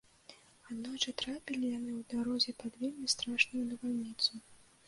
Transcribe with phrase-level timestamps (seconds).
[0.71, 4.31] Аднойчы трапілі яны ў дарозе пад вельмі страшную навальніцу.